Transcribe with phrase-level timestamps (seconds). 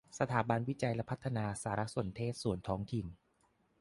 [0.19, 3.05] สถาบันวิจัยและพัฒนาสารสนเทศส่วนท้องถิ่น